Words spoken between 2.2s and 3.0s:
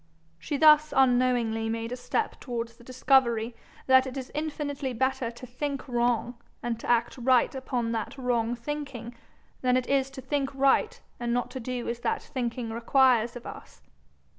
towards the